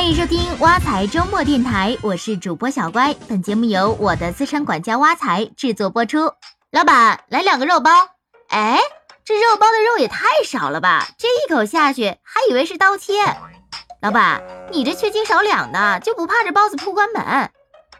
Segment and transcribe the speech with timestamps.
[0.00, 3.14] 欢迎收听挖财周末电台，我是主播小乖。
[3.28, 6.32] 本节目由我的资产管家挖财制作播出。
[6.70, 7.90] 老板，来两个肉包。
[8.48, 8.78] 哎，
[9.26, 11.06] 这肉包的肉也太少了吧！
[11.18, 13.12] 这一口下去，还以为是刀切。
[14.00, 14.42] 老板，
[14.72, 17.50] 你这缺斤少两的，就不怕这包子铺关门？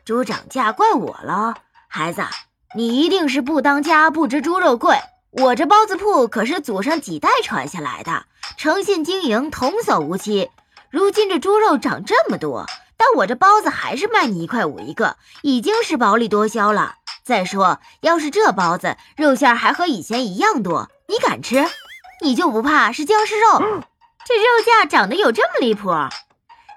[0.07, 1.55] 猪涨价怪我了，
[1.87, 2.23] 孩子，
[2.75, 4.97] 你一定是不当家，不知猪肉贵。
[5.33, 8.25] 我这包子铺可是祖上几代传下来的，
[8.57, 10.51] 诚信经营，童叟无欺。
[10.91, 16.97] 如今这猪肉涨这么多，但我这包子还是卖你一块五一个，已经是薄利多销了。
[17.23, 21.65] 再说，要是这包子肉馅还和以前一样多，你敢吃？
[22.23, 23.61] 你就不怕是僵尸肉？
[24.27, 25.91] 这肉价涨得有这么离谱？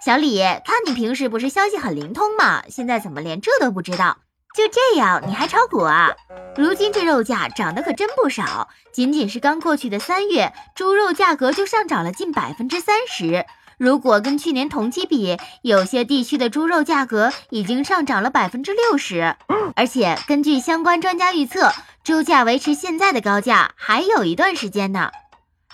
[0.05, 2.61] 小李，看你平时不是消息很灵通吗？
[2.69, 4.17] 现在怎么连这都不知道？
[4.55, 6.11] 就这样，你还炒股啊？
[6.55, 13.45] 如今这肉价涨得可真不少，仅仅是刚过去的三月，猪肉价格就上涨了近百分之三十。
[13.77, 19.35] 如果跟去年同期比，有些地区的猪肉价格已经上涨了百分之六十，
[19.75, 25.11] 而且根据相关专家预测，猪价维持现在的高价还有一段时间呢。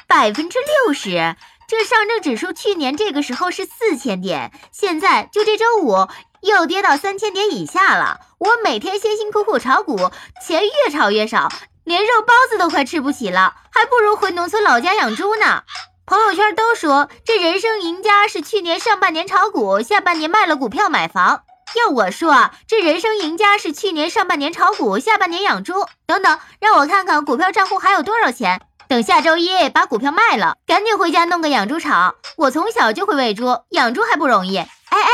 [0.08, 1.36] 百分之六十，
[1.68, 6.08] 这上证指数去年这个时候是四千点，现在就这周五
[6.42, 8.22] 又跌到三千点以下了。
[8.40, 10.10] 我每天辛辛苦苦炒股，
[10.44, 11.52] 钱越炒越少，
[11.84, 15.64] 连肉包子都快吃不起了，还不如回农村老家养猪呢。
[16.10, 21.44] 朋友圈都说这人生赢家是去年上半年炒股，下半年卖了股票买房。
[21.76, 25.86] 要我说啊，这人生赢家是去年上半年炒股，下半年养猪。
[26.08, 28.60] 等等，让我看看股票账户还有多少钱。
[28.88, 32.16] 等下周一把股票卖了，赶紧回家弄个养猪场。
[32.38, 34.58] 我从小就会喂猪，养猪还不容易。
[34.58, 35.10] 哎哎，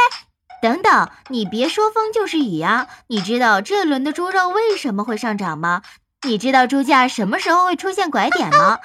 [0.62, 2.88] 等等，你别说风就是雨啊！
[3.08, 5.82] 你知道这轮的猪肉为什么会上涨吗？
[6.26, 8.80] 你知道猪价什么时候会出现拐点吗？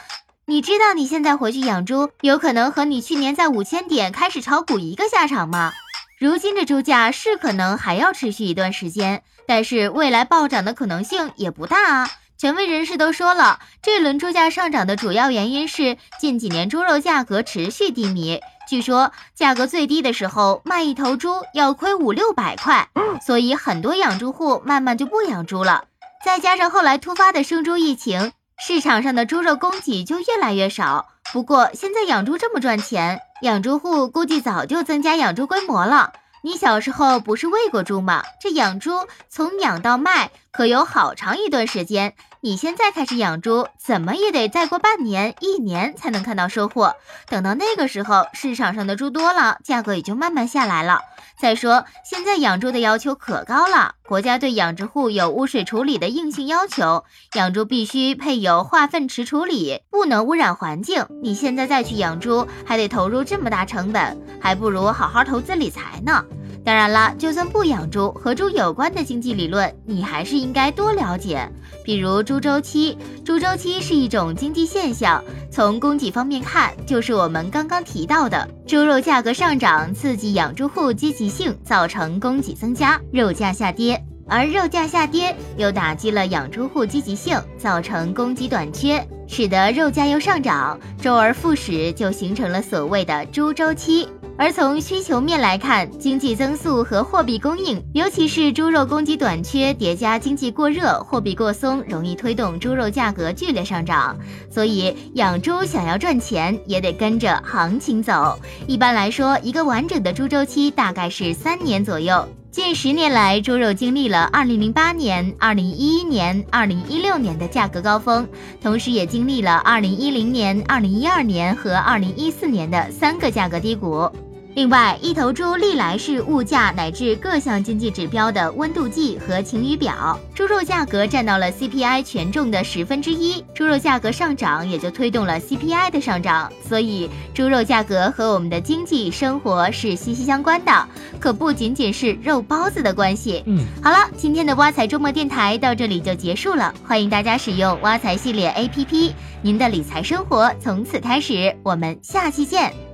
[0.50, 5.70] 你知道你现在回去养猪，有可能和你去年在五千点开始炒股一个下场吗？
[6.18, 12.10] 如今的猪价是可能还要持续一段时间，但是未来暴涨的可能性也不大啊。
[12.36, 22.88] 权威人士都说了，这轮猪价上涨的主要原因是近几年猪肉价格持续低迷，据说价格最低的时候卖一头猪要亏五六百块，
[23.24, 25.84] 所以很多养猪户慢慢就不养猪了。
[26.24, 28.32] 再加上后来突发的生猪疫情。
[28.62, 31.08] 市场上的猪肉供给就越来越少。
[31.32, 36.12] 不过现在养猪这么赚钱，养猪户估计早就增加养猪规模了。
[36.42, 38.22] 你小时候不是喂过猪吗？
[38.40, 42.14] 这养猪从养到卖可有好长一段时间。
[42.42, 46.96] 你现在开始养猪，怎么也得再过半年、一年才能看到收获。
[47.26, 51.00] 等到那个时候，市场上的猪多了，价格也就慢慢下来了。
[51.40, 61.06] 再说，现在养猪的要求可高了，国家对养殖户有污水处理的硬性要求，养猪必须配有化粪池处理，不能污染环境。
[61.22, 66.22] 你现在再去养猪，还得投入这么大成本，还不如好好投资理财呢。
[66.62, 71.50] 当然了，就算不养猪，和猪有关的经济理论，你还是应该多了解。
[71.84, 83.96] 比如猪周期，猪周期是一种经济现象，从供给方面看，就是我们刚刚提到的猪肉价格上涨，刺激养猪户积极性，造成供给增加，肉价下跌；
[84.28, 94.08] 而肉价下跌又打击了养猪户积极性，造成供给短缺，使得肉价又上涨，周而复始，就形成了所谓的猪周期。
[94.40, 104.16] 而从需求面来看，经济增速和货币供应，尤其是猪肉供给短缺叠加经济过热、货币过松，容易推动猪肉价格剧烈上涨。
[104.50, 108.34] 所以养猪想要赚钱，也得跟着行情走。
[108.66, 112.26] 一般来说，一个完整的猪周期大概是三年左右。
[112.50, 118.26] 近十年来，猪肉经历了2008年、2011年、2016年的价格高峰，
[118.62, 124.10] 同时也经历了2010年、2012年和2014年的三个价格低谷。
[124.60, 130.20] 另外，一头猪历来是物价乃至各项经济指标的温度计和晴雨表。
[130.34, 136.52] 猪肉价格占到了 CPI 权重的十分之一，猪肉价格上涨也就推动了 CPI 的上涨。
[136.68, 143.42] 所以，猪肉价格和我们的经济生活是息息相关的，可不仅仅是肉包子的关系。
[143.46, 151.56] 嗯，好了，今天的挖财周末电台到这里就结束了，欢迎大家使用挖财系列 APP，您的理财生活从此开始。
[151.62, 152.89] 我们下期见。